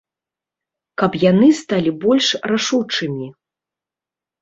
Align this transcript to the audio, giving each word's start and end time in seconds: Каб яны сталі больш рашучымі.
Каб 1.01 1.11
яны 1.25 1.47
сталі 1.61 1.91
больш 2.07 2.33
рашучымі. 2.55 3.33